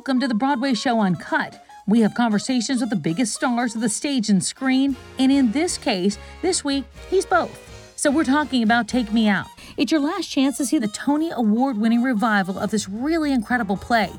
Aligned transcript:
Welcome 0.00 0.20
to 0.20 0.28
the 0.28 0.34
Broadway 0.34 0.72
Show 0.72 0.98
Uncut. 0.98 1.62
We 1.86 2.00
have 2.00 2.14
conversations 2.14 2.80
with 2.80 2.88
the 2.88 2.96
biggest 2.96 3.34
stars 3.34 3.74
of 3.74 3.82
the 3.82 3.90
stage 3.90 4.30
and 4.30 4.42
screen, 4.42 4.96
and 5.18 5.30
in 5.30 5.52
this 5.52 5.76
case, 5.76 6.16
this 6.40 6.64
week, 6.64 6.86
he's 7.10 7.26
both. 7.26 7.92
So 7.96 8.10
we're 8.10 8.24
talking 8.24 8.62
about 8.62 8.88
Take 8.88 9.12
Me 9.12 9.28
Out. 9.28 9.46
It's 9.76 9.92
your 9.92 10.00
last 10.00 10.30
chance 10.30 10.56
to 10.56 10.64
see 10.64 10.78
the 10.78 10.88
Tony 10.88 11.30
Award 11.30 11.76
winning 11.76 12.02
revival 12.02 12.58
of 12.58 12.70
this 12.70 12.88
really 12.88 13.30
incredible 13.30 13.76
play. 13.76 14.10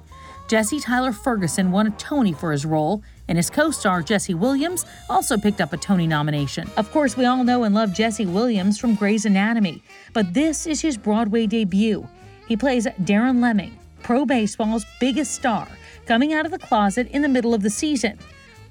Jesse 0.47 0.79
Tyler 0.79 1.11
Ferguson 1.11 1.71
won 1.71 1.87
a 1.87 1.91
Tony 1.91 2.31
for 2.31 2.51
his 2.51 2.63
role, 2.63 3.01
and 3.27 3.39
his 3.39 3.49
co 3.49 3.71
star 3.71 4.03
Jesse 4.03 4.35
Williams 4.35 4.85
also 5.09 5.35
picked 5.35 5.61
up 5.61 5.73
a 5.73 5.77
Tony 5.77 6.05
nomination. 6.05 6.69
Of 6.77 6.91
course, 6.91 7.17
we 7.17 7.25
all 7.25 7.43
know 7.43 7.63
and 7.63 7.73
love 7.73 7.91
Jesse 7.91 8.27
Williams 8.27 8.77
from 8.77 8.93
Grey's 8.93 9.25
Anatomy, 9.25 9.81
but 10.13 10.35
this 10.35 10.67
is 10.67 10.79
his 10.79 10.95
Broadway 10.95 11.47
debut. 11.47 12.07
He 12.47 12.55
plays 12.55 12.85
Darren 12.85 13.41
Lemming, 13.41 13.79
pro 14.03 14.25
baseball's 14.25 14.85
biggest 14.99 15.33
star, 15.33 15.67
coming 16.05 16.33
out 16.33 16.45
of 16.45 16.51
the 16.51 16.59
closet 16.59 17.07
in 17.11 17.21
the 17.21 17.29
middle 17.29 17.53
of 17.53 17.61
the 17.61 17.69
season. 17.69 18.17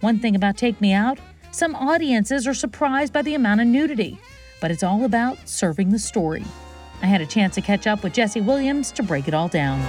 One 0.00 0.18
thing 0.18 0.34
about 0.36 0.56
Take 0.56 0.80
Me 0.80 0.92
Out 0.92 1.18
some 1.52 1.74
audiences 1.74 2.46
are 2.46 2.54
surprised 2.54 3.12
by 3.12 3.22
the 3.22 3.34
amount 3.34 3.60
of 3.60 3.66
nudity, 3.66 4.18
but 4.60 4.70
it's 4.70 4.84
all 4.84 5.04
about 5.04 5.48
serving 5.48 5.90
the 5.90 5.98
story. 5.98 6.44
I 7.02 7.06
had 7.06 7.20
a 7.20 7.26
chance 7.26 7.56
to 7.56 7.60
catch 7.60 7.88
up 7.88 8.04
with 8.04 8.12
Jesse 8.12 8.40
Williams 8.40 8.92
to 8.92 9.02
break 9.02 9.26
it 9.26 9.34
all 9.34 9.48
down. 9.48 9.80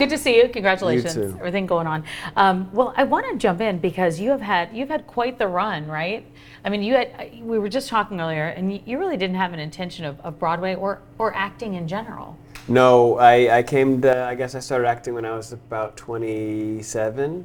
Good 0.00 0.08
to 0.08 0.16
see 0.16 0.38
you. 0.38 0.48
Congratulations. 0.48 1.14
You. 1.14 1.36
Everything 1.38 1.66
going 1.66 1.86
on. 1.86 2.04
Um, 2.34 2.70
well, 2.72 2.94
I 2.96 3.04
want 3.04 3.26
to 3.30 3.36
jump 3.36 3.60
in 3.60 3.78
because 3.78 4.18
you 4.18 4.30
have 4.30 4.40
had 4.40 4.74
you've 4.74 4.88
had 4.88 5.06
quite 5.06 5.38
the 5.38 5.46
run, 5.46 5.86
right? 5.86 6.24
I 6.64 6.70
mean, 6.70 6.82
you 6.82 6.94
had 6.94 7.38
we 7.42 7.58
were 7.58 7.68
just 7.68 7.90
talking 7.90 8.18
earlier, 8.18 8.46
and 8.46 8.72
you- 8.72 8.80
you 8.86 8.98
really 8.98 9.18
didn't 9.18 9.36
have 9.36 9.52
an 9.52 9.58
intention 9.60 10.06
of, 10.06 10.18
of 10.20 10.38
Broadway 10.38 10.74
or 10.74 11.02
or 11.18 11.34
acting 11.36 11.74
in 11.74 11.86
general. 11.86 12.38
No, 12.66 13.18
I, 13.18 13.58
I 13.58 13.62
came 13.62 14.00
to, 14.00 14.24
I 14.24 14.34
guess 14.36 14.54
I 14.54 14.60
started 14.60 14.88
acting 14.88 15.12
when 15.12 15.26
I 15.26 15.36
was 15.36 15.52
about 15.52 15.98
27, 15.98 17.44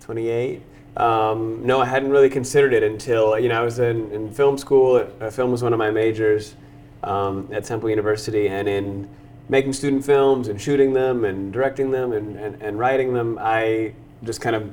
28. 0.00 0.62
Um, 0.96 1.66
no, 1.66 1.80
I 1.80 1.84
hadn't 1.84 2.10
really 2.10 2.30
considered 2.30 2.72
it 2.72 2.82
until, 2.82 3.38
you 3.38 3.48
know, 3.50 3.60
I 3.60 3.64
was 3.64 3.78
in, 3.78 4.10
in 4.12 4.32
film 4.32 4.56
school. 4.56 5.06
Uh, 5.20 5.28
film 5.30 5.50
was 5.50 5.62
one 5.62 5.72
of 5.74 5.78
my 5.78 5.90
majors 5.90 6.54
um, 7.02 7.48
at 7.52 7.64
Temple 7.64 7.90
University, 7.90 8.48
and 8.48 8.68
in 8.68 9.08
making 9.50 9.72
student 9.72 10.04
films 10.04 10.46
and 10.46 10.60
shooting 10.60 10.92
them 10.92 11.24
and 11.24 11.52
directing 11.52 11.90
them 11.90 12.12
and, 12.12 12.36
and, 12.36 12.62
and 12.62 12.78
writing 12.78 13.12
them, 13.12 13.36
I 13.40 13.94
just 14.22 14.40
kind 14.40 14.54
of 14.54 14.72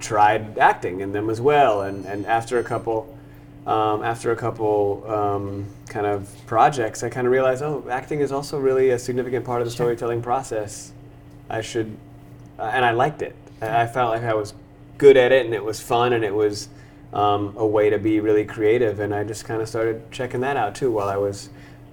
tried 0.00 0.58
acting 0.58 1.00
in 1.00 1.12
them 1.12 1.30
as 1.30 1.40
well. 1.40 1.82
And, 1.82 2.04
and 2.06 2.26
after 2.26 2.58
a 2.58 2.64
couple, 2.64 3.16
um, 3.66 4.02
after 4.02 4.32
a 4.32 4.36
couple 4.36 5.04
um, 5.08 5.66
kind 5.88 6.06
of 6.06 6.28
projects, 6.46 7.04
I 7.04 7.08
kind 7.08 7.26
of 7.26 7.32
realized, 7.32 7.62
oh, 7.62 7.84
acting 7.88 8.18
is 8.20 8.32
also 8.32 8.58
really 8.58 8.90
a 8.90 8.98
significant 8.98 9.44
part 9.44 9.60
of 9.62 9.66
the 9.66 9.70
storytelling 9.70 10.22
process. 10.22 10.92
I 11.48 11.60
should, 11.60 11.96
uh, 12.58 12.70
and 12.74 12.84
I 12.84 12.90
liked 12.90 13.22
it. 13.22 13.36
I 13.62 13.82
I 13.82 13.86
felt 13.86 14.10
like 14.10 14.24
I 14.24 14.34
was 14.34 14.54
good 14.98 15.16
at 15.16 15.30
it, 15.30 15.44
and 15.46 15.54
it 15.54 15.64
was 15.64 15.80
fun, 15.80 16.12
and 16.14 16.24
it 16.24 16.34
was 16.34 16.68
um, 17.12 17.54
a 17.56 17.66
way 17.66 17.90
to 17.90 17.98
be 17.98 18.18
really 18.20 18.44
creative. 18.44 18.98
And 18.98 19.14
I 19.14 19.22
just 19.22 19.44
kind 19.44 19.62
of 19.62 19.68
started 19.68 20.10
checking 20.10 20.40
that 20.40 20.56
out 20.56 20.74
too 20.74 20.90
while 20.90 21.08
I 21.08 21.16
was 21.16 21.50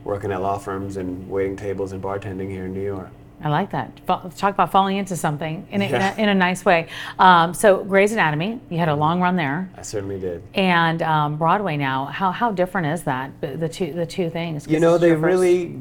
working 0.08 0.32
at 0.32 0.42
law 0.42 0.58
firms 0.58 0.96
and 0.98 1.30
waiting 1.30 1.56
tables 1.58 1.92
and 1.92 2.02
bartending 2.02 2.50
here 2.50 2.66
in 2.66 2.74
New 2.74 2.82
York. 2.84 3.10
I 3.44 3.50
like 3.50 3.70
that. 3.72 3.92
Talk 4.08 4.54
about 4.56 4.72
falling 4.72 4.98
into 4.98 5.16
something 5.16 5.68
in 5.70 5.84
a, 5.84 5.86
Yeah. 5.88 6.14
in, 6.14 6.20
a, 6.20 6.24
in 6.24 6.30
a 6.30 6.34
nice 6.34 6.66
way. 6.66 6.88
Um, 7.20 7.54
so, 7.54 7.84
Grey's 7.84 8.12
Anatomy, 8.12 8.60
you 8.70 8.80
had 8.80 8.90
a 8.90 8.96
long 8.96 9.22
run 9.22 9.36
there, 9.36 9.70
I 9.78 9.84
certainly 9.84 10.20
did. 10.20 10.42
and 10.56 11.04
um, 11.04 11.36
Broadway 11.38 11.78
now. 11.78 12.06
How, 12.06 12.32
how 12.32 12.52
different 12.52 12.88
is 12.88 13.04
that? 13.04 13.30
The 13.42 13.70
two 13.70 13.94
the 13.94 14.08
two 14.08 14.32
things. 14.32 14.66
You 14.68 14.80
know, 14.80 14.98
they 14.98 15.12
really, 15.14 15.80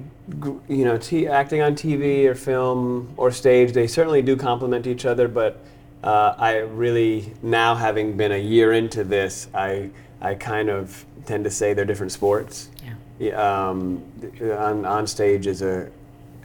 you 0.68 0.84
know, 0.84 0.98
t- 0.98 1.28
acting 1.28 1.62
on 1.62 1.74
TV 1.76 2.26
or 2.26 2.34
film 2.34 3.14
or 3.16 3.30
stage, 3.30 3.72
they 3.72 3.86
certainly 3.86 4.20
do 4.20 4.36
complement 4.36 4.86
each 4.86 5.06
other. 5.06 5.26
But 5.26 5.58
uh, 6.04 6.34
I 6.36 6.56
really, 6.58 7.32
now 7.42 7.74
having 7.74 8.18
been 8.18 8.32
a 8.32 8.38
year 8.54 8.72
into 8.74 9.02
this, 9.02 9.48
I, 9.54 9.88
I 10.20 10.34
kind 10.34 10.68
of 10.68 11.06
tend 11.24 11.44
to 11.44 11.50
say 11.50 11.72
they're 11.72 11.86
different 11.86 12.12
sports. 12.12 12.68
Yeah. 12.84 12.92
Um, 13.34 14.02
on, 14.42 14.84
on 14.84 15.06
stage 15.06 15.46
is 15.46 15.62
a 15.62 15.90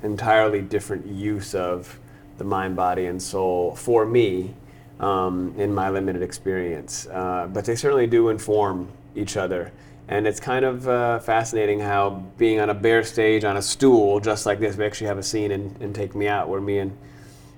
entirely 0.03 0.61
different 0.61 1.05
use 1.05 1.53
of 1.53 1.99
the 2.37 2.43
mind, 2.43 2.75
body, 2.75 3.05
and 3.05 3.21
soul 3.21 3.75
for 3.75 4.05
me 4.05 4.53
um, 4.99 5.53
in 5.57 5.73
my 5.73 5.89
limited 5.89 6.21
experience. 6.21 7.07
Uh, 7.07 7.47
but 7.51 7.65
they 7.65 7.75
certainly 7.75 8.07
do 8.07 8.29
inform 8.29 8.87
each 9.15 9.37
other. 9.37 9.71
And 10.07 10.27
it's 10.27 10.39
kind 10.39 10.65
of 10.65 10.87
uh, 10.87 11.19
fascinating 11.19 11.79
how 11.79 12.23
being 12.37 12.59
on 12.59 12.69
a 12.69 12.73
bare 12.73 13.03
stage 13.03 13.43
on 13.43 13.57
a 13.57 13.61
stool, 13.61 14.19
just 14.19 14.45
like 14.45 14.59
this, 14.59 14.75
we 14.75 14.85
actually 14.85 15.07
have 15.07 15.17
a 15.17 15.23
scene 15.23 15.51
in, 15.51 15.75
in 15.79 15.93
Take 15.93 16.15
Me 16.15 16.27
Out 16.27 16.49
where 16.49 16.61
me 16.61 16.79
and 16.79 16.97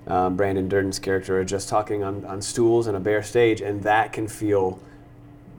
um, 0.06 0.36
Brandon 0.36 0.68
Dirden's 0.68 0.98
character 0.98 1.40
are 1.40 1.44
just 1.44 1.68
talking 1.68 2.04
on, 2.04 2.24
on 2.26 2.42
stools 2.42 2.86
on 2.88 2.94
a 2.94 3.00
bare 3.00 3.22
stage, 3.22 3.60
and 3.60 3.82
that 3.84 4.12
can 4.12 4.28
feel 4.28 4.78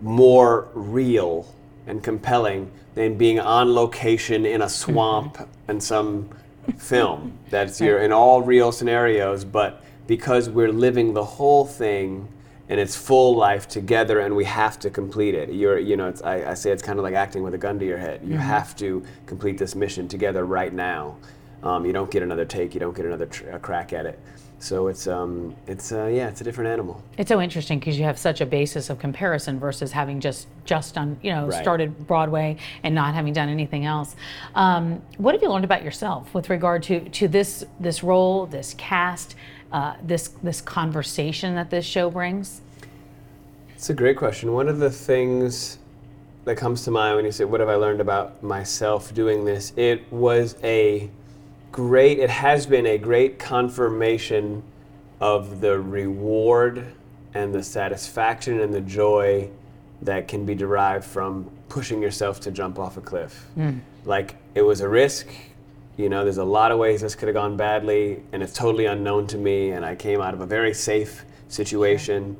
more 0.02 0.70
real 0.74 1.48
and 1.88 2.04
compelling 2.04 2.72
than 2.96 3.18
being 3.18 3.40
on 3.40 3.74
location 3.74 4.46
in 4.46 4.62
a 4.62 4.70
swamp 4.70 5.38
in 5.68 5.80
some 5.80 6.30
film. 6.78 7.38
That's 7.50 7.80
you're 7.80 8.00
in 8.00 8.12
all 8.12 8.42
real 8.42 8.72
scenarios, 8.72 9.46
but 9.46 9.84
because 10.08 10.50
we're 10.50 10.72
living 10.72 11.14
the 11.14 11.24
whole 11.24 11.66
thing 11.66 12.28
in 12.68 12.80
its 12.80 12.96
full 12.96 13.36
life 13.36 13.68
together 13.68 14.20
and 14.20 14.36
we 14.36 14.44
have 14.46 14.80
to 14.80 14.90
complete 14.90 15.36
it. 15.36 15.52
You're, 15.52 15.78
you 15.78 15.98
know, 15.98 16.08
it's, 16.08 16.22
I, 16.24 16.52
I 16.52 16.54
say 16.56 16.72
it's 16.72 16.82
kind 16.82 16.98
of 16.98 17.04
like 17.04 17.14
acting 17.14 17.44
with 17.44 17.54
a 17.54 17.58
gun 17.58 17.78
to 17.80 17.86
your 17.86 17.98
head. 17.98 18.22
You 18.24 18.38
have 18.38 18.76
to 18.78 19.04
complete 19.28 19.58
this 19.58 19.76
mission 19.76 20.08
together 20.08 20.46
right 20.46 20.74
now. 20.74 21.18
Um, 21.62 21.86
you 21.86 21.94
don't 21.94 22.10
get 22.10 22.24
another 22.24 22.46
take. 22.46 22.74
You 22.74 22.80
don't 22.80 22.96
get 22.96 23.06
another 23.06 23.28
tr- 23.28 23.50
a 23.50 23.60
crack 23.60 23.94
at 23.94 24.06
it. 24.06 24.20
So 24.66 24.88
it's, 24.88 25.06
um, 25.06 25.56
it's, 25.68 25.92
uh, 25.92 26.08
yeah, 26.08 26.28
it's 26.28 26.42
a 26.42 26.44
different 26.44 26.72
animal. 26.72 27.04
It's 27.20 27.28
so 27.30 27.40
interesting 27.40 27.78
because 27.78 28.00
you 28.00 28.04
have 28.06 28.18
such 28.18 28.42
a 28.42 28.48
basis 28.48 28.90
of 28.90 28.98
comparison 28.98 29.60
versus 29.60 29.92
having 29.92 30.20
just 30.20 30.48
just 30.66 30.96
done, 30.96 31.20
you 31.22 31.32
know, 31.32 31.46
Right. 31.46 31.62
started 31.62 32.08
Broadway 32.08 32.58
and 32.82 32.96
not 32.96 33.14
having 33.14 33.32
done 33.32 33.48
anything 33.48 33.86
else. 33.86 34.16
Um, 34.56 35.04
what 35.18 35.36
have 35.36 35.44
you 35.44 35.50
learned 35.50 35.66
about 35.66 35.84
yourself 35.84 36.34
with 36.34 36.50
regard 36.50 36.82
to 36.84 37.02
to 37.10 37.28
this 37.28 37.64
this 37.80 38.04
role, 38.04 38.48
this 38.48 38.74
cast, 38.74 39.36
uh, 39.72 39.98
this 40.02 40.30
this 40.42 40.62
conversation 40.62 41.54
that 41.54 41.70
this 41.70 41.86
show 41.86 42.10
brings? 42.10 42.62
It's 43.76 43.92
a 43.92 43.94
great 43.94 44.18
question. 44.18 44.52
One 44.52 44.68
of 44.68 44.80
the 44.80 44.90
things 44.90 45.78
that 46.46 46.56
comes 46.56 46.84
to 46.86 46.92
mind 46.92 47.18
when 47.18 47.26
you 47.26 47.32
say, 47.32 47.46
What 47.46 47.60
have 47.60 47.70
I 47.70 47.76
learned 47.76 48.02
about 48.02 48.42
myself 48.42 49.14
doing 49.14 49.46
this? 49.46 49.74
It 49.76 50.12
was 50.12 50.56
a 50.64 51.12
great, 51.76 52.20
it 52.20 52.30
has 52.30 52.66
been 52.66 52.86
a 52.86 52.98
great 52.98 53.38
confirmation 53.38 54.64
of 55.20 55.60
the 55.60 55.78
reward 55.78 56.86
and 57.34 57.54
the 57.54 57.62
satisfaction 57.62 58.62
and 58.62 58.74
the 58.74 58.80
joy 58.80 59.50
that 60.02 60.26
can 60.26 60.46
be 60.46 60.56
derived 60.56 61.04
from 61.04 61.50
pushing 61.68 62.02
yourself 62.02 62.40
to 62.40 62.50
jump 62.50 62.80
off 62.80 62.96
a 62.96 63.02
cliff. 63.02 63.50
Like, 64.06 64.38
it 64.54 64.62
was 64.62 64.80
a 64.80 64.88
risk. 64.88 65.28
You 65.98 66.08
know, 66.08 66.24
there's 66.24 66.38
a 66.38 66.46
lot 66.46 66.72
of 66.72 66.80
ways 66.80 67.02
this 67.02 67.14
could 67.14 67.28
have 67.28 67.36
gone 67.36 67.58
badly, 67.58 68.24
and 68.32 68.42
it's 68.42 68.54
totally 68.54 68.86
unknown 68.86 69.28
to 69.28 69.38
me. 69.38 69.72
And 69.72 69.84
I 69.84 69.96
came 69.96 70.22
out 70.22 70.34
of 70.34 70.40
a 70.40 70.46
very 70.46 70.74
safe 70.74 71.26
situation 71.50 72.38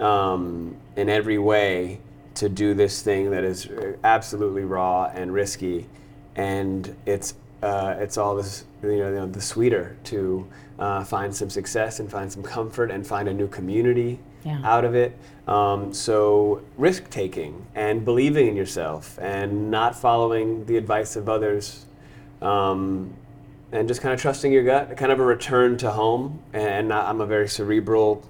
um, 0.00 0.76
in 0.96 1.08
every 1.08 1.38
way 1.38 2.00
to 2.34 2.48
do 2.48 2.74
this 2.74 3.00
thing 3.00 3.30
that 3.30 3.44
is 3.44 3.66
uh, 3.66 3.92
absolutely 4.02 4.64
raw 4.64 5.04
and 5.14 5.32
risky, 5.32 5.86
and 6.34 6.96
it's 7.06 7.34
uh, 7.62 7.94
it's 7.98 8.18
all 8.18 8.34
this 8.34 8.64
you 8.82 8.88
know, 8.88 9.08
you 9.08 9.14
know 9.14 9.26
the 9.26 9.40
sweeter 9.40 9.96
to 10.04 10.46
uh, 10.78 11.04
find 11.04 11.34
some 11.34 11.48
success 11.50 12.00
and 12.00 12.10
find 12.10 12.30
some 12.30 12.42
comfort 12.42 12.90
and 12.90 13.06
find 13.06 13.28
a 13.28 13.32
new 13.32 13.46
community 13.48 14.18
Yeah. 14.44 14.60
out 14.64 14.84
of 14.84 14.94
it. 14.96 15.16
Um, 15.46 15.92
so 15.94 16.62
risk 16.76 17.08
taking 17.10 17.64
and 17.74 18.04
believing 18.04 18.48
in 18.48 18.56
yourself 18.56 19.18
and 19.20 19.70
not 19.70 19.94
following 19.94 20.64
the 20.66 20.76
advice 20.76 21.14
of 21.16 21.28
others. 21.28 21.86
Um, 22.40 23.14
and 23.70 23.88
just 23.88 24.02
kind 24.02 24.12
of 24.12 24.20
trusting 24.20 24.52
your 24.52 24.64
gut, 24.64 24.96
kind 24.98 25.10
of 25.12 25.18
a 25.20 25.24
return 25.24 25.76
to 25.78 25.90
home. 25.90 26.40
And 26.52 26.92
I'm 26.92 27.20
a 27.22 27.26
very 27.26 27.48
cerebral, 27.48 28.22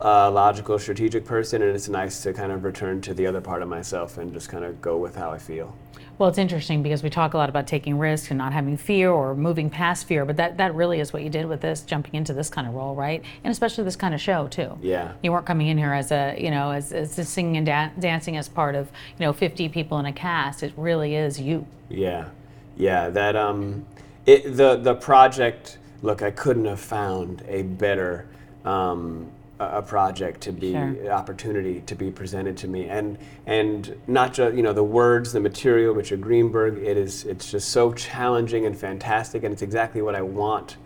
uh, 0.00 0.30
logical, 0.30 0.78
strategic 0.78 1.24
person, 1.24 1.62
and 1.62 1.74
it's 1.74 1.88
nice 1.88 2.22
to 2.22 2.32
kind 2.32 2.52
of 2.52 2.64
return 2.64 3.00
to 3.02 3.14
the 3.14 3.26
other 3.26 3.40
part 3.40 3.62
of 3.62 3.68
myself 3.68 4.18
and 4.18 4.32
just 4.32 4.48
kind 4.48 4.64
of 4.64 4.80
go 4.80 4.96
with 4.96 5.16
how 5.16 5.30
I 5.30 5.38
feel. 5.38 5.74
Well, 6.18 6.28
it's 6.28 6.38
interesting 6.38 6.82
because 6.82 7.04
we 7.04 7.10
talk 7.10 7.34
a 7.34 7.36
lot 7.36 7.48
about 7.48 7.68
taking 7.68 7.96
risks 7.96 8.30
and 8.30 8.38
not 8.38 8.52
having 8.52 8.76
fear 8.76 9.10
or 9.10 9.36
moving 9.36 9.70
past 9.70 10.06
fear, 10.06 10.24
but 10.24 10.36
that, 10.36 10.56
that 10.56 10.74
really 10.74 10.98
is 10.98 11.12
what 11.12 11.22
you 11.22 11.30
did 11.30 11.46
with 11.46 11.60
this, 11.60 11.82
jumping 11.82 12.16
into 12.16 12.32
this 12.32 12.50
kind 12.50 12.66
of 12.66 12.74
role, 12.74 12.96
right? 12.96 13.22
And 13.44 13.52
especially 13.52 13.84
this 13.84 13.94
kind 13.94 14.14
of 14.14 14.20
show 14.20 14.48
too. 14.48 14.76
Yeah. 14.82 15.12
You 15.22 15.30
weren't 15.30 15.46
coming 15.46 15.68
in 15.68 15.78
here 15.78 15.92
as 15.92 16.10
a, 16.10 16.36
you 16.36 16.50
know, 16.50 16.72
as, 16.72 16.92
as 16.92 17.28
singing 17.28 17.56
and 17.58 17.66
da- 17.66 17.90
dancing 18.00 18.36
as 18.36 18.48
part 18.48 18.74
of, 18.74 18.88
you 19.18 19.26
know, 19.26 19.32
50 19.32 19.68
people 19.68 20.00
in 20.00 20.06
a 20.06 20.12
cast. 20.12 20.64
It 20.64 20.72
really 20.76 21.14
is 21.14 21.40
you. 21.40 21.66
Yeah, 21.88 22.30
yeah. 22.76 23.10
That 23.10 23.36
um, 23.36 23.86
it 24.26 24.56
the 24.56 24.76
the 24.76 24.94
project. 24.94 25.78
Look, 26.02 26.22
I 26.22 26.30
couldn't 26.30 26.66
have 26.66 26.80
found 26.80 27.42
a 27.48 27.62
better 27.62 28.28
um, 28.64 29.30
a 29.60 29.82
project 29.82 30.40
to 30.42 30.52
be 30.52 30.72
Sure. 30.72 31.10
opportunity 31.10 31.80
to 31.86 31.94
be 31.94 32.10
presented 32.10 32.56
to 32.58 32.68
me. 32.68 32.88
And 32.88 33.18
and 33.46 33.96
not 34.06 34.32
just 34.32 34.54
you 34.56 34.62
know 34.62 34.72
the 34.72 34.84
words 34.84 35.32
the 35.32 35.40
material 35.40 35.94
Richard 35.94 36.20
Greenberg 36.20 36.78
it 36.78 36.96
is 36.96 37.24
it's 37.24 37.50
just 37.50 37.70
so 37.70 37.92
challenging 37.92 38.66
and 38.66 38.78
fantastic 38.78 39.42
and 39.42 39.52
it's 39.52 39.62
exactly 39.62 40.00
what 40.02 40.14
I 40.14 40.22
want 40.22 40.76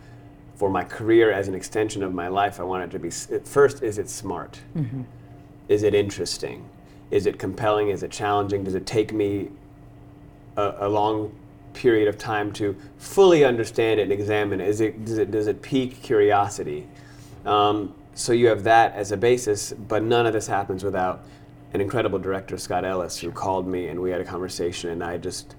for 0.57 0.71
my 0.71 0.85
career 0.85 1.33
as 1.33 1.49
an 1.49 1.55
extension 1.55 2.03
of 2.03 2.15
my 2.15 2.29
life. 2.29 2.61
I 2.61 2.63
want 2.63 2.85
it 2.85 2.91
to 2.93 2.99
be 2.99 3.11
first 3.45 3.83
is 3.83 3.99
it 3.99 4.09
smart? 4.09 4.61
Is 5.69 5.83
it 5.83 5.95
interesting? 5.95 6.69
Is 7.11 7.27
it 7.27 7.39
compelling? 7.39 7.89
Is 7.89 8.03
it 8.03 8.11
challenging? 8.11 8.65
Does 8.65 8.75
it 8.75 8.87
take 8.87 9.13
me 9.13 9.51
a, 10.57 10.75
a 10.81 10.89
long 10.89 11.31
period 11.75 12.09
of 12.09 12.17
time 12.17 12.53
to 12.53 12.77
fully 12.99 13.45
understand 13.45 14.01
it 14.01 14.05
and 14.05 14.13
examine? 14.13 14.61
It? 14.63 14.69
Is 14.69 14.81
it 14.81 15.05
does 15.05 15.19
it 15.19 15.31
does 15.31 15.47
it 15.47 15.61
pique 15.61 16.03
curiosity? 16.03 16.87
Um, 17.45 17.95
so 18.15 18.33
you 18.33 18.49
have 18.49 18.65
that 18.65 18.95
as 18.95 19.13
a 19.13 19.17
basis, 19.17 19.73
but 19.73 20.03
none 20.03 20.27
of 20.27 20.33
this 20.33 20.47
happens 20.47 20.85
without 20.85 21.25
an 21.73 21.81
incredible 21.81 22.19
director, 22.19 22.59
Scott 22.59 22.85
Ellis, 22.85 23.19
who 23.19 23.31
called 23.31 23.67
me 23.67 23.89
and 23.89 24.01
we 24.01 24.11
had 24.11 24.21
a 24.21 24.25
conversation, 24.25 24.91
and 24.91 25.03
I 25.03 25.17
just 25.19 25.57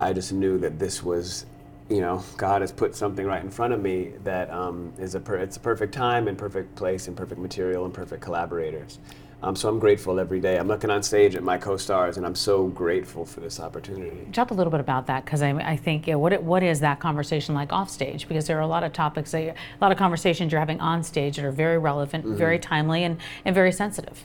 I 0.00 0.12
just 0.12 0.32
knew 0.32 0.58
that 0.58 0.78
this 0.78 1.02
was. 1.02 1.46
You 1.88 2.00
know, 2.00 2.24
God 2.38 2.62
has 2.62 2.72
put 2.72 2.94
something 2.94 3.26
right 3.26 3.42
in 3.42 3.50
front 3.50 3.74
of 3.74 3.80
me 3.82 4.12
that 4.24 4.50
um, 4.50 4.94
is 4.98 5.14
a 5.14 5.20
per- 5.20 5.36
it's 5.36 5.58
a 5.58 5.60
perfect 5.60 5.92
time 5.92 6.26
and 6.26 6.38
perfect 6.38 6.74
place 6.74 7.06
and 7.06 7.14
perfect 7.14 7.38
material 7.38 7.84
and 7.84 7.92
perfect 7.92 8.22
collaborators. 8.22 8.98
Um, 9.44 9.56
so 9.56 9.68
I'm 9.68 9.80
grateful 9.80 10.20
every 10.20 10.38
day. 10.38 10.56
I'm 10.56 10.68
looking 10.68 10.88
on 10.88 11.02
stage 11.02 11.34
at 11.34 11.42
my 11.42 11.58
co-stars, 11.58 12.16
and 12.16 12.24
I'm 12.24 12.36
so 12.36 12.68
grateful 12.68 13.26
for 13.26 13.40
this 13.40 13.58
opportunity. 13.58 14.28
Talk 14.32 14.52
a 14.52 14.54
little 14.54 14.70
bit 14.70 14.78
about 14.78 15.08
that 15.08 15.24
because 15.24 15.42
I, 15.42 15.50
I 15.50 15.76
think 15.76 16.06
know, 16.06 16.18
what 16.18 16.40
what 16.44 16.62
is 16.62 16.78
that 16.80 17.00
conversation 17.00 17.52
like 17.52 17.72
off 17.72 17.90
stage? 17.90 18.28
Because 18.28 18.46
there 18.46 18.56
are 18.58 18.62
a 18.62 18.68
lot 18.68 18.84
of 18.84 18.92
topics, 18.92 19.32
that, 19.32 19.42
a 19.48 19.54
lot 19.80 19.90
of 19.90 19.98
conversations 19.98 20.52
you're 20.52 20.60
having 20.60 20.80
on 20.80 21.02
stage 21.02 21.36
that 21.36 21.44
are 21.44 21.50
very 21.50 21.76
relevant, 21.76 22.24
very 22.24 22.58
timely, 22.58 23.02
and, 23.02 23.18
and 23.44 23.52
very 23.52 23.72
sensitive. 23.72 24.24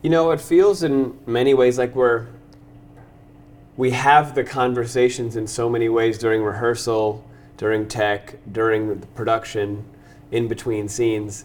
You 0.00 0.08
know, 0.08 0.30
it 0.30 0.40
feels 0.40 0.82
in 0.82 1.18
many 1.26 1.52
ways 1.52 1.76
like 1.76 1.94
we're 1.94 2.26
we 3.76 3.90
have 3.90 4.34
the 4.34 4.44
conversations 4.44 5.36
in 5.36 5.46
so 5.46 5.68
many 5.68 5.88
ways 5.90 6.16
during 6.16 6.42
rehearsal, 6.42 7.22
during 7.58 7.86
tech, 7.86 8.36
during 8.50 9.00
the 9.00 9.06
production, 9.08 9.84
in 10.30 10.48
between 10.48 10.88
scenes, 10.88 11.44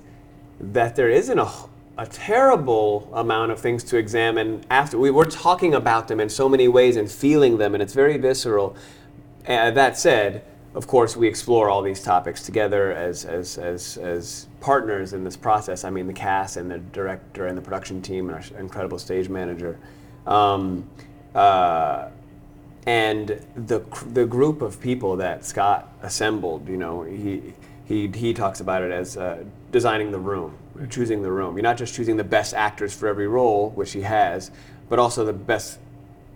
that 0.59 0.95
there 0.95 1.09
isn't 1.09 1.39
a, 1.39 1.51
a 1.99 2.07
terrible 2.07 3.09
amount 3.11 3.51
of 3.51 3.59
things 3.59 3.83
to 3.83 3.97
examine 3.97 4.63
after. 4.69 4.97
We, 4.97 5.11
we're 5.11 5.25
talking 5.25 5.73
about 5.73 6.07
them 6.07 6.21
in 6.21 6.29
so 6.29 6.47
many 6.47 6.69
ways 6.69 6.95
and 6.95 7.11
feeling 7.11 7.57
them, 7.57 7.73
and 7.73 7.83
it's 7.83 7.93
very 7.93 8.15
visceral. 8.17 8.77
Uh, 9.45 9.71
that 9.71 9.97
said, 9.97 10.45
of 10.75 10.87
course, 10.87 11.17
we 11.17 11.27
explore 11.27 11.69
all 11.69 11.81
these 11.81 12.01
topics 12.01 12.41
together 12.41 12.93
as, 12.93 13.25
as, 13.25 13.57
as, 13.57 13.97
as 13.97 14.47
partners 14.61 15.11
in 15.11 15.25
this 15.25 15.35
process. 15.35 15.83
I 15.83 15.89
mean, 15.89 16.07
the 16.07 16.13
cast 16.13 16.55
and 16.55 16.71
the 16.71 16.77
director 16.77 17.47
and 17.47 17.57
the 17.57 17.61
production 17.61 18.01
team 18.01 18.29
and 18.29 18.35
our 18.37 18.59
incredible 18.59 18.97
stage 18.97 19.27
manager. 19.27 19.77
Um, 20.25 20.89
uh, 21.35 22.11
and 22.85 23.45
the, 23.57 23.79
the 24.13 24.25
group 24.25 24.61
of 24.61 24.79
people 24.79 25.17
that 25.17 25.43
Scott 25.43 25.93
assembled, 26.01 26.69
you 26.69 26.77
know, 26.77 27.03
he, 27.03 27.53
he, 27.89 28.07
he 28.07 28.35
talks 28.35 28.59
about 28.59 28.83
it 28.83 28.91
as 28.91 29.17
uh, 29.17 29.43
designing 29.71 30.11
the 30.11 30.19
room, 30.19 30.55
choosing 30.91 31.23
the 31.23 31.31
room. 31.31 31.55
You're 31.57 31.63
not 31.63 31.75
just 31.75 31.95
choosing 31.95 32.17
the 32.17 32.23
best 32.23 32.53
actors 32.53 32.93
for 32.93 33.07
every 33.07 33.27
role, 33.27 33.71
which 33.71 33.93
he 33.93 34.01
has, 34.01 34.51
but 34.89 34.99
also 34.99 35.25
the 35.25 35.33
best 35.33 35.79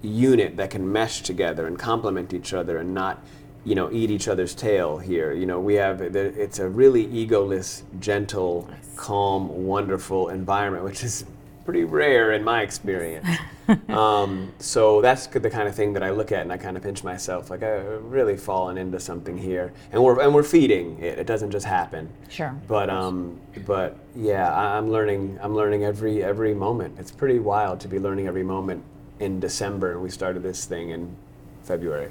unit 0.02 0.58
that 0.58 0.72
can 0.72 0.92
mesh 0.92 1.22
together 1.22 1.68
and 1.68 1.78
complement 1.78 2.34
each 2.34 2.56
other 2.56 2.80
and 2.80 2.92
not 2.92 3.24
you 3.66 3.76
know 3.76 3.90
eat 3.92 4.12
each 4.12 4.28
other's 4.28 4.54
tail 4.54 4.98
here 4.98 5.32
you 5.32 5.46
know 5.46 5.58
we 5.58 5.76
have 5.76 6.02
it's 6.02 6.60
a 6.60 6.68
really 6.68 7.08
egoless 7.08 7.84
gentle 8.02 8.70
calm 8.98 9.48
wonderful 9.66 10.28
environment 10.28 10.84
which 10.84 11.02
is 11.06 11.24
pretty 11.66 11.84
rare 11.84 12.32
in 12.34 12.44
my 12.44 12.62
experience 12.62 13.28
um, 13.90 14.52
so 14.60 15.00
that's 15.02 15.28
the 15.28 15.50
kind 15.50 15.68
of 15.68 15.74
thing 15.76 15.94
that 15.94 16.04
I 16.04 16.10
look 16.12 16.32
at 16.32 16.42
and 16.42 16.52
I 16.52 16.58
kind 16.58 16.76
of 16.76 16.84
pinch 16.84 17.04
myself 17.04 17.50
like 17.50 17.64
I've 17.64 18.04
really 18.04 18.36
fallen 18.36 18.78
into 18.78 19.00
something 19.00 19.38
here 19.38 19.72
and 19.92 20.04
we're 20.04 20.20
and 20.20 20.34
we're 20.36 20.44
feeding 20.44 21.00
it 21.00 21.20
it 21.20 21.26
doesn't 21.28 21.52
just 21.52 21.66
happen 21.66 22.10
Sure. 22.30 22.54
but 22.68 22.90
um, 22.90 23.40
but 23.66 23.98
yeah, 24.16 24.54
I- 24.54 24.78
I'm 24.78 24.92
learning. 24.92 25.40
I'm 25.42 25.56
learning 25.56 25.84
every 25.86 26.24
every 26.24 26.54
moment. 26.54 27.00
It's 27.00 27.12
pretty 27.12 27.40
wild 27.40 27.80
to 27.82 27.88
be 27.88 27.98
learning 28.00 28.28
every 28.28 28.44
moment 28.44 28.84
in 29.20 29.40
December, 29.40 29.92
and 29.94 30.02
we 30.02 30.10
started 30.10 30.44
this 30.44 30.66
thing 30.66 30.90
in 30.92 31.16
February. 31.64 32.10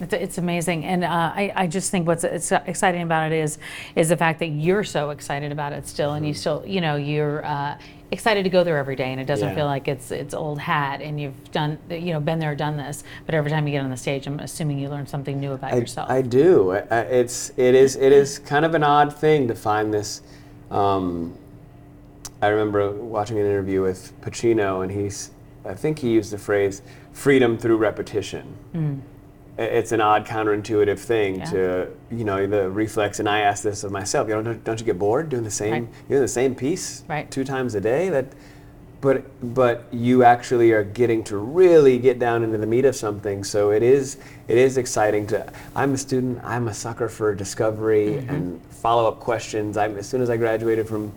It's, 0.00 0.12
it's 0.12 0.38
amazing, 0.38 0.84
and 0.84 1.04
uh, 1.04 1.08
I, 1.08 1.52
I 1.54 1.66
just 1.68 1.90
think 1.92 2.06
what's 2.06 2.24
it's 2.24 2.50
exciting 2.50 3.02
about 3.02 3.30
it 3.30 3.36
is 3.38 3.58
is 3.94 4.08
the 4.08 4.16
fact 4.16 4.40
that 4.40 4.48
you're 4.48 4.82
so 4.84 5.10
excited 5.10 5.52
about 5.52 5.72
it 5.72 5.86
still, 5.86 6.14
and 6.14 6.26
you 6.26 6.34
still 6.34 6.64
you 6.66 6.80
know 6.80 6.96
you're 6.96 7.44
uh, 7.46 7.78
excited 8.10 8.42
to 8.42 8.50
go 8.50 8.64
there 8.64 8.76
every 8.76 8.96
day, 8.96 9.12
and 9.12 9.20
it 9.20 9.24
doesn't 9.26 9.50
Yeah. 9.50 9.54
feel 9.54 9.66
like 9.66 9.86
it's 9.86 10.10
it's 10.10 10.34
old 10.34 10.58
hat, 10.58 11.00
and 11.00 11.20
you've 11.20 11.52
done 11.52 11.78
you 11.88 12.12
know 12.12 12.18
been 12.18 12.40
there, 12.40 12.56
done 12.56 12.76
this, 12.76 13.04
but 13.24 13.36
every 13.36 13.50
time 13.52 13.68
you 13.68 13.72
get 13.72 13.84
on 13.84 13.90
the 13.90 13.96
stage, 13.96 14.26
I'm 14.26 14.40
assuming 14.40 14.80
you 14.80 14.88
learn 14.88 15.06
something 15.06 15.38
new 15.38 15.52
about 15.52 15.76
yourself. 15.76 16.10
I 16.10 16.22
do. 16.22 16.72
I, 16.72 16.78
I, 16.90 17.00
it's 17.02 17.52
it 17.56 17.76
is 17.76 17.94
it 17.94 18.10
is 18.10 18.40
kind 18.40 18.64
of 18.64 18.74
an 18.74 18.82
odd 18.82 19.14
thing 19.16 19.46
to 19.46 19.54
find 19.54 19.94
this. 19.94 20.22
Um, 20.72 21.38
I 22.42 22.48
remember 22.48 22.90
watching 22.90 23.38
an 23.38 23.46
interview 23.46 23.80
with 23.80 24.12
Pacino, 24.22 24.82
and 24.82 24.90
he's 24.90 25.30
I 25.64 25.74
think 25.74 26.00
he 26.00 26.10
used 26.10 26.32
the 26.32 26.38
phrase 26.38 26.82
"freedom 27.12 27.56
through 27.56 27.76
repetition." 27.76 29.04
It's 29.56 29.92
an 29.92 30.00
odd, 30.00 30.26
counterintuitive 30.26 30.98
thing. 30.98 31.36
Yeah. 31.36 31.44
to 31.50 31.88
you 32.10 32.24
know 32.24 32.46
the 32.46 32.68
reflex. 32.70 33.20
And 33.20 33.28
I 33.28 33.40
ask 33.40 33.62
this 33.62 33.84
of 33.84 33.92
myself. 33.92 34.28
You 34.28 34.34
know, 34.34 34.42
don't, 34.42 34.64
don't 34.64 34.80
you 34.80 34.86
get 34.86 34.98
bored 34.98 35.28
doing 35.28 35.44
the 35.44 35.50
same? 35.50 35.72
Right. 35.72 35.88
You're 36.08 36.20
the 36.20 36.28
same 36.28 36.54
piece 36.54 37.04
Right. 37.08 37.30
two 37.30 37.44
times 37.44 37.74
a 37.74 37.80
day. 37.80 38.08
That, 38.08 38.26
but 39.00 39.54
but 39.54 39.86
you 39.92 40.24
actually 40.24 40.72
are 40.72 40.82
getting 40.82 41.22
to 41.24 41.36
really 41.36 41.98
get 41.98 42.18
down 42.18 42.42
into 42.42 42.58
the 42.58 42.66
meat 42.66 42.84
of 42.84 42.96
something. 42.96 43.44
So 43.44 43.70
it 43.70 43.82
is 43.82 44.16
it 44.48 44.58
is 44.58 44.76
exciting 44.76 45.26
to. 45.28 45.52
I'm 45.76 45.94
a 45.94 45.98
student. 45.98 46.40
I'm 46.42 46.68
a 46.68 46.74
sucker 46.74 47.08
for 47.08 47.34
discovery 47.34 48.06
mm-hmm. 48.06 48.34
and 48.34 48.66
follow 48.70 49.06
up 49.06 49.20
questions. 49.20 49.76
I'm 49.76 49.96
as 49.98 50.08
soon 50.08 50.20
as 50.20 50.30
I 50.30 50.36
graduated 50.36 50.88
from 50.88 51.12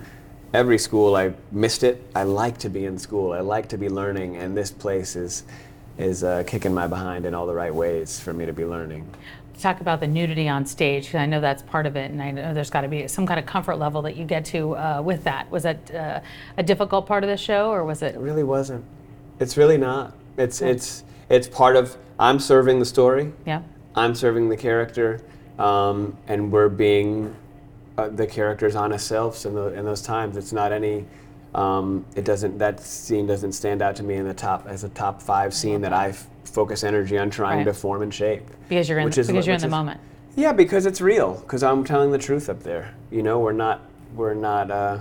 every 0.53 0.77
school, 0.77 1.15
I 1.15 1.33
missed 1.51 1.83
it. 1.83 2.03
I 2.15 2.23
like 2.23 2.57
to 2.59 2.69
be 2.69 2.85
in 2.85 2.97
school. 2.97 3.31
I 3.31 3.39
like 3.39 3.67
to 3.69 3.77
be 3.77 3.89
learning, 3.89 4.37
and 4.37 4.55
this 4.55 4.71
place 4.71 5.15
is 5.15 5.43
is 5.97 6.23
uh, 6.23 6.43
kicking 6.45 6.73
my 6.73 6.87
behind 6.87 7.25
in 7.25 7.33
all 7.33 7.45
the 7.45 7.53
right 7.53 7.73
ways 7.73 8.19
for 8.19 8.33
me 8.33 8.45
to 8.45 8.53
be 8.53 8.65
learning. 8.65 9.07
Talk 9.59 9.81
about 9.81 9.99
the 9.99 10.07
nudity 10.07 10.47
on 10.47 10.67
stage, 10.67 11.15
I 11.15 11.25
know 11.25 11.41
that's 11.41 11.63
part 11.63 11.87
of 11.87 11.95
it, 11.95 12.11
and 12.11 12.21
I 12.21 12.29
know 12.29 12.53
there's 12.53 12.69
got 12.69 12.81
to 12.81 12.87
be 12.87 13.07
some 13.07 13.25
kind 13.25 13.39
of 13.39 13.47
comfort 13.47 13.77
level 13.77 14.03
that 14.03 14.15
you 14.15 14.23
get 14.23 14.45
to 14.45 14.75
uh, 14.75 15.01
with 15.03 15.23
that. 15.23 15.49
Was 15.49 15.63
that 15.63 15.93
uh, 15.95 16.19
a 16.57 16.63
difficult 16.63 17.07
part 17.07 17.23
of 17.23 17.29
the 17.29 17.37
show, 17.37 17.71
or 17.71 17.83
was 17.83 18.03
it? 18.03 18.13
It 18.13 18.19
really 18.19 18.43
wasn't. 18.43 18.85
It's 19.39 19.57
really 19.57 19.77
not. 19.77 20.13
It's 20.37 20.61
it's 20.61 21.03
it's 21.29 21.47
part 21.47 21.75
of. 21.75 21.97
I'm 22.19 22.39
serving 22.39 22.77
the 22.77 22.85
story. 22.85 23.33
Yeah. 23.45 23.63
I'm 23.95 24.13
serving 24.13 24.49
the 24.49 24.57
character, 24.57 25.21
um, 25.57 26.15
and 26.27 26.51
we're 26.51 26.69
being 26.69 27.35
uh, 27.97 28.09
the 28.09 28.27
character's 28.27 28.75
honest 28.75 29.07
selves 29.07 29.45
in, 29.45 29.55
the, 29.55 29.73
in 29.73 29.85
those 29.85 30.03
times. 30.03 30.37
It's 30.37 30.53
not 30.53 30.71
any. 30.71 31.05
Um, 31.55 32.05
it 32.15 32.25
doesn't. 32.25 32.57
That 32.57 32.79
scene 32.79 33.25
doesn't 33.27 33.53
stand 33.53 33.81
out 33.81 33.95
to 33.97 34.03
me 34.03 34.15
in 34.15 34.27
the 34.27 34.33
top 34.33 34.65
as 34.67 34.83
a 34.83 34.89
top 34.89 35.21
five 35.21 35.53
scene 35.53 35.81
that 35.81 35.93
I 35.93 36.09
f- 36.09 36.27
focus 36.43 36.83
energy 36.83 37.17
on 37.17 37.29
trying 37.29 37.57
Right. 37.59 37.63
to 37.65 37.73
form 37.73 38.01
and 38.01 38.13
shape. 38.13 38.43
Because 38.69 38.89
you're 38.89 38.99
in 38.99 39.05
Which 39.05 39.15
the, 39.15 39.21
is 39.21 39.27
because 39.27 39.41
what- 39.41 39.45
you're 39.47 39.55
in 39.55 39.61
the 39.61 39.67
is- 39.67 39.71
moment. 39.71 39.99
Yeah, 40.35 40.53
because 40.53 40.85
it's 40.85 41.01
real. 41.01 41.33
Because 41.35 41.63
I'm 41.63 41.83
telling 41.83 42.11
the 42.11 42.17
truth 42.19 42.47
up 42.49 42.61
there. 42.61 42.93
You 43.11 43.23
know, 43.23 43.39
we're 43.39 43.53
not. 43.53 43.81
We're 44.15 44.33
not. 44.35 44.69
Uh, 44.69 44.99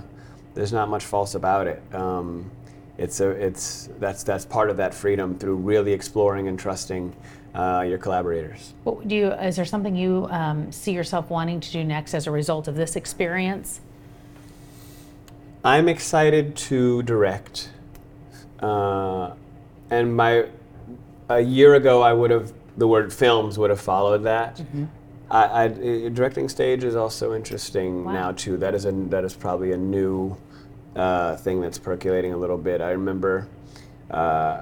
there's 0.55 0.73
not 0.73 0.89
much 0.89 1.05
false 1.05 1.35
about 1.35 1.67
it. 1.67 1.81
Um, 1.93 2.49
it's 2.97 3.19
a. 3.19 3.29
It's 3.29 3.89
that's 3.99 4.23
that's 4.23 4.45
part 4.45 4.69
of 4.71 4.77
that 4.77 4.93
freedom 4.93 5.37
through 5.37 5.55
really 5.57 5.93
exploring 5.93 6.47
and 6.47 6.57
trusting 6.57 7.13
uh, 7.53 7.85
your 7.87 7.97
collaborators. 7.99 8.73
What 8.83 9.07
do 9.07 9.15
you? 9.15 9.31
Is 9.33 9.55
there 9.57 9.65
something 9.65 9.95
you 9.95 10.27
um, 10.31 10.71
see 10.71 10.91
yourself 10.93 11.29
wanting 11.29 11.59
to 11.59 11.71
do 11.71 11.83
next 11.83 12.13
as 12.15 12.25
a 12.25 12.31
result 12.31 12.67
of 12.67 12.75
this 12.75 12.95
experience? 12.95 13.81
I'm 15.67 15.89
excited 15.89 16.55
to 16.69 17.03
direct, 17.03 17.71
uh, 18.61 19.31
and 19.89 20.15
my 20.15 20.45
a 21.27 21.41
year 21.41 21.75
ago 21.75 22.01
I 22.01 22.13
would 22.13 22.31
have 22.31 22.53
the 22.77 22.87
word 22.87 23.11
films 23.11 23.59
would 23.59 23.69
have 23.69 23.81
followed 23.81 24.23
that. 24.23 24.61
I, 25.29 25.43
I, 25.43 25.65
uh, 25.65 26.07
directing 26.07 26.47
stage 26.47 26.85
is 26.85 26.95
also 26.95 27.33
interesting 27.33 28.05
Wow. 28.05 28.13
now 28.13 28.31
too. 28.31 28.55
That 28.55 28.75
is 28.75 28.85
a 28.85 28.93
that 29.09 29.25
is 29.25 29.33
probably 29.35 29.73
a 29.73 29.77
new 29.77 30.37
uh, 30.95 31.35
thing 31.35 31.59
that's 31.59 31.77
percolating 31.77 32.31
a 32.31 32.37
little 32.37 32.57
bit. 32.57 32.79
I 32.79 32.91
remember 32.91 33.49
uh, 34.09 34.61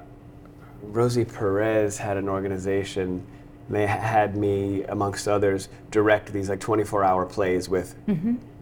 Rosie 0.82 1.24
Perez 1.26 2.00
had 2.00 2.18
an 2.18 2.28
organization. 2.28 3.24
They 3.70 3.86
had 3.86 4.36
me, 4.36 4.84
amongst 4.86 5.28
others, 5.28 5.70
direct 5.92 6.34
these 6.34 6.50
like 6.50 6.60
24-hour 6.60 7.28
plays 7.28 7.70
with 7.70 7.94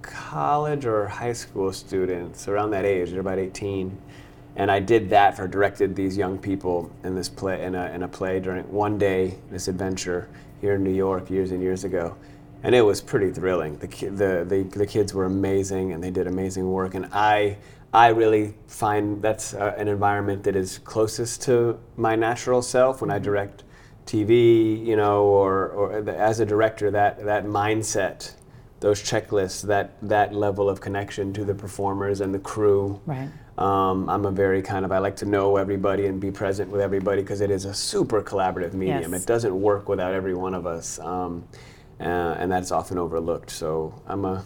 college 0.03 0.85
or 0.85 1.07
high 1.07 1.33
school 1.33 1.73
students 1.73 2.47
around 2.47 2.71
that 2.71 2.85
age. 2.85 3.09
They're 3.11 3.21
about 3.21 3.39
18, 3.39 3.97
and 4.55 4.69
I 4.71 4.79
did 4.79 5.09
that 5.09 5.35
for 5.35 5.47
directed 5.47 5.95
these 5.95 6.15
young 6.17 6.37
people 6.37 6.91
in 7.03 7.15
this 7.15 7.29
play 7.29 7.63
in 7.63 7.73
a, 7.75 7.85
in 7.91 8.03
a 8.03 8.07
play 8.07 8.39
during 8.39 8.63
one 8.71 8.97
day 8.97 9.35
this 9.49 9.67
adventure 9.67 10.29
here 10.61 10.75
in 10.75 10.83
New 10.83 10.93
York 10.93 11.29
years 11.29 11.51
and 11.51 11.61
years 11.61 11.83
ago, 11.83 12.15
and 12.61 12.75
it 12.75 12.81
was 12.81 13.01
pretty 13.01 13.31
thrilling. 13.31 13.77
The, 13.77 13.87
ki- 13.87 14.07
the 14.09 14.45
the 14.47 14.63
the 14.77 14.85
kids 14.85 15.13
were 15.13 15.25
amazing, 15.25 15.91
and 15.93 16.03
they 16.03 16.11
did 16.11 16.27
amazing 16.27 16.69
work. 16.69 16.93
And 16.95 17.07
I 17.11 17.57
I 17.93 18.07
really 18.09 18.53
find 18.67 19.21
that's 19.21 19.53
uh, 19.53 19.73
an 19.77 19.87
environment 19.87 20.43
that 20.43 20.55
is 20.55 20.79
closest 20.79 21.41
to 21.43 21.79
my 21.97 22.15
natural 22.15 22.61
self 22.61 23.01
when 23.01 23.11
I 23.11 23.19
direct 23.19 23.63
TV, 24.05 24.83
you 24.85 24.95
know, 24.95 25.23
or 25.23 25.69
or 25.69 26.01
the- 26.01 26.17
as 26.17 26.39
a 26.39 26.45
director 26.45 26.91
that 26.91 27.23
that 27.25 27.45
mindset. 27.45 28.33
Those 28.83 29.01
checklists, 29.01 29.61
that 29.67 29.91
that 30.01 30.33
level 30.35 30.69
of 30.69 30.81
connection 30.81 31.31
to 31.35 31.45
the 31.45 31.55
performers 31.55 32.19
and 32.19 32.35
the 32.35 32.39
crew, 32.39 32.99
Right. 33.05 33.29
um, 33.57 34.09
I'm 34.09 34.25
a 34.25 34.31
very 34.31 34.61
kind 34.61 34.83
of 34.83 34.91
I 34.91 34.97
like 34.97 35.15
to 35.17 35.25
know 35.25 35.55
everybody 35.55 36.05
and 36.07 36.19
be 36.19 36.31
present 36.31 36.69
with 36.69 36.81
everybody 36.81 37.21
because 37.21 37.39
it 37.39 37.49
is 37.49 37.63
a 37.63 37.73
super 37.73 38.21
collaborative 38.21 38.73
medium. 38.73 39.13
Yes. 39.13 39.23
It 39.23 39.25
doesn't 39.25 39.55
work 39.61 39.87
without 39.87 40.13
every 40.13 40.33
one 40.35 40.53
of 40.53 40.65
us, 40.67 40.99
um, 40.99 41.45
uh, 42.01 42.03
and 42.37 42.51
that's 42.51 42.73
often 42.73 42.97
overlooked. 42.97 43.51
So 43.51 43.93
I'm 44.05 44.25
a 44.25 44.43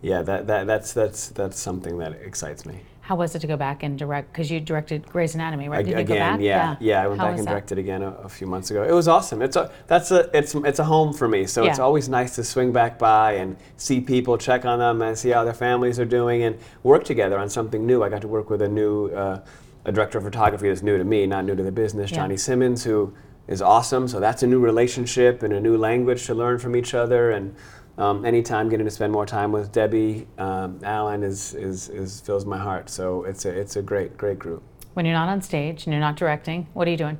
yeah 0.00 0.22
that, 0.22 0.46
that 0.46 0.66
that's 0.66 0.94
that's 0.94 1.28
that's 1.28 1.60
something 1.60 1.98
that 1.98 2.12
excites 2.24 2.64
me. 2.64 2.80
How 3.06 3.14
was 3.14 3.36
it 3.36 3.38
to 3.38 3.46
go 3.46 3.56
back 3.56 3.84
and 3.84 3.96
direct? 3.96 4.32
Because 4.32 4.50
you 4.50 4.58
directed 4.58 5.06
Grey's 5.06 5.36
Anatomy, 5.36 5.68
right? 5.68 5.84
Did 5.84 5.92
you 5.92 5.98
again, 5.98 6.06
go 6.08 6.18
back? 6.18 6.40
yeah, 6.40 6.76
yeah, 6.80 7.04
I 7.04 7.06
went 7.06 7.20
How 7.20 7.28
back 7.28 7.38
and 7.38 7.46
that? 7.46 7.50
directed 7.52 7.78
again 7.78 8.02
a, 8.02 8.10
a 8.24 8.28
few 8.28 8.48
months 8.48 8.72
ago. 8.72 8.82
It 8.82 8.90
was 8.90 9.06
awesome. 9.06 9.42
It's 9.42 9.54
a 9.54 9.70
that's 9.86 10.10
a 10.10 10.28
it's 10.36 10.56
it's 10.56 10.80
a 10.80 10.84
home 10.84 11.12
for 11.12 11.28
me. 11.28 11.46
So 11.46 11.64
it's 11.64 11.78
always 11.78 12.08
nice 12.08 12.34
to 12.34 12.42
swing 12.42 12.72
back 12.72 12.98
by 12.98 13.34
and 13.34 13.56
see 13.76 14.00
people, 14.00 14.36
check 14.36 14.64
on 14.64 14.80
them, 14.80 15.02
and 15.02 15.16
see 15.16 15.28
how 15.30 15.44
their 15.44 15.54
families 15.54 16.00
are 16.00 16.04
doing, 16.04 16.42
and 16.42 16.58
work 16.82 17.04
together 17.04 17.38
on 17.38 17.48
something 17.48 17.86
new. 17.86 18.02
I 18.02 18.08
got 18.08 18.22
to 18.22 18.28
work 18.28 18.50
with 18.50 18.60
a 18.62 18.68
new 18.68 19.06
uh, 19.10 19.38
a 19.84 19.92
director 19.92 20.18
of 20.18 20.24
photography 20.24 20.68
that's 20.68 20.82
new 20.82 20.98
to 20.98 21.04
me, 21.04 21.28
not 21.28 21.44
new 21.44 21.54
to 21.54 21.62
the 21.62 21.70
business, 21.70 22.10
Yeah. 22.10 22.16
Johnny 22.16 22.36
Simmons, 22.36 22.82
who 22.82 23.14
is 23.46 23.62
awesome. 23.62 24.08
So 24.08 24.18
that's 24.18 24.42
a 24.42 24.48
new 24.48 24.58
relationship 24.58 25.44
and 25.44 25.54
a 25.54 25.60
new 25.60 25.76
language 25.76 26.26
to 26.26 26.34
learn 26.34 26.58
from 26.58 26.74
each 26.74 26.92
other 26.92 27.30
and. 27.30 27.54
Um, 27.98 28.24
anytime 28.26 28.68
getting 28.68 28.84
to 28.84 28.90
spend 28.90 29.12
more 29.12 29.24
time 29.24 29.52
with 29.52 29.72
Debbie 29.72 30.26
um, 30.38 30.78
Allen 30.82 31.22
is, 31.22 31.54
is, 31.54 31.88
is 31.88 32.20
fills 32.20 32.44
my 32.44 32.58
heart. 32.58 32.90
So 32.90 33.24
it's 33.24 33.44
a 33.46 33.50
it's 33.50 33.76
a 33.76 33.82
great 33.82 34.16
great 34.18 34.38
group. 34.38 34.62
When 34.94 35.06
you're 35.06 35.14
not 35.14 35.28
on 35.28 35.40
stage 35.40 35.86
and 35.86 35.92
you're 35.94 36.00
not 36.00 36.16
directing, 36.16 36.66
what 36.74 36.86
are 36.86 36.90
you 36.90 36.96
doing? 36.96 37.18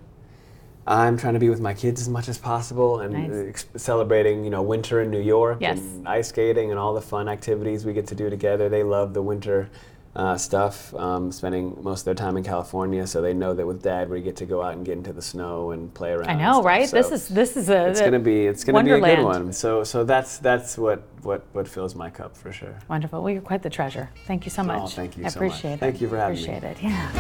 I'm 0.89 1.17
trying 1.17 1.35
to 1.35 1.41
be 1.41 1.49
with 1.49 1.61
my 1.61 1.75
kids 1.75 2.01
as 2.01 2.09
much 2.09 2.29
as 2.29 2.39
possible 2.39 3.01
and 3.01 3.13
Nice. 3.13 3.31
uh, 3.31 3.49
ex- 3.49 3.67
celebrating, 3.77 4.45
you 4.45 4.51
know, 4.51 4.63
winter 4.63 5.03
in 5.03 5.11
New 5.11 5.21
York 5.21 5.59
Yes. 5.61 5.79
and 5.79 6.07
ice 6.07 6.29
skating 6.29 6.71
and 6.71 6.79
all 6.79 6.95
the 6.95 7.01
fun 7.01 7.29
activities 7.29 7.85
we 7.85 7.93
get 7.93 8.07
to 8.09 8.15
do 8.15 8.31
together. 8.31 8.69
They 8.69 8.85
love 8.85 9.13
the 9.13 9.23
winter 9.23 9.69
uh, 10.17 10.37
stuff. 10.37 10.95
Um, 10.95 11.31
spending 11.31 11.77
most 11.83 12.01
of 12.01 12.05
their 12.07 12.15
time 12.15 12.37
in 12.37 12.43
California, 12.43 13.07
so 13.07 13.21
they 13.21 13.35
know 13.35 13.55
that 13.55 13.67
with 13.67 13.83
Dad 13.83 14.09
we 14.09 14.21
get 14.23 14.35
to 14.37 14.47
go 14.47 14.63
out 14.63 14.73
and 14.73 14.85
get 14.85 14.97
into 14.97 15.13
the 15.13 15.23
snow 15.23 15.71
and 15.73 15.93
play 15.93 16.11
around. 16.13 16.31
I 16.31 16.35
know, 16.35 16.55
stuff. 16.55 16.65
right? 16.65 16.91
this 16.91 17.13
is 17.13 17.29
this 17.29 17.57
is 17.57 17.69
a 17.69 17.89
it's 17.89 18.01
gonna 18.01 18.19
be 18.19 18.47
it's 18.47 18.65
gonna 18.65 18.83
be 18.83 18.91
a 18.93 19.01
good 19.01 19.23
one. 19.23 19.53
So 19.53 19.85
so 19.85 20.03
that's 20.05 20.39
that's 20.39 20.79
what 20.79 21.03
what 21.23 21.45
what 21.53 21.69
fills 21.69 21.95
my 21.95 22.11
cup 22.11 22.37
for 22.37 22.51
sure. 22.53 22.79
wonderful. 22.89 23.23
Well, 23.23 23.33
you're 23.33 23.43
quite 23.43 23.63
the 23.63 23.71
treasure. 23.71 24.11
Thank 24.27 24.45
you 24.47 24.51
so 24.51 24.63
much. 24.63 24.83
Oh, 24.83 24.87
thank 24.87 25.17
you 25.17 25.25
I 25.25 25.29
so 25.29 25.41
much. 25.41 25.49
appreciate 25.49 25.73
it. 25.75 25.81
Thank 25.81 26.01
you 26.01 26.09
for 26.09 26.17
having 26.17 26.37
me. 26.37 26.43
appreciate 26.45 26.65
it. 26.71 26.83
Yeah. 26.83 27.13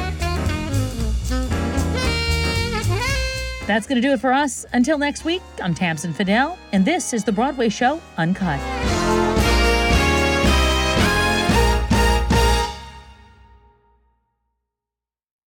That's 3.66 3.88
going 3.88 4.00
to 4.00 4.06
do 4.08 4.12
it 4.14 4.20
for 4.20 4.32
us. 4.32 4.64
Until 4.74 4.96
next 4.96 5.24
week, 5.24 5.42
I'm 5.60 5.74
Tamsen 5.74 6.14
Fadal, 6.14 6.56
and 6.70 6.84
this 6.84 7.12
is 7.12 7.24
the 7.24 7.32
Broadway 7.32 7.68
show 7.68 8.00
Uncut. 8.16 8.60